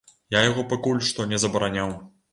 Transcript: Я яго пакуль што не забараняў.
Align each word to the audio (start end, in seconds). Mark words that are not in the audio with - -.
Я 0.35 0.39
яго 0.45 0.63
пакуль 0.71 1.03
што 1.11 1.27
не 1.35 1.41
забараняў. 1.45 1.93